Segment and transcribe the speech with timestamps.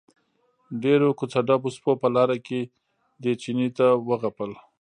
[0.83, 2.59] ډېرو کوڅه ډبو سپو په لاره کې
[3.21, 4.51] دې چیني ته وغپل.